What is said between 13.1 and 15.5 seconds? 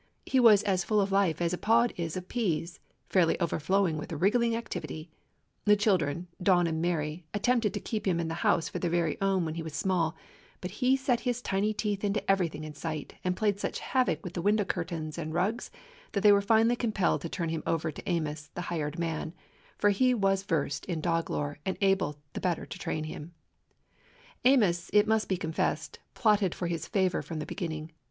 and played such havoc with the window curtains and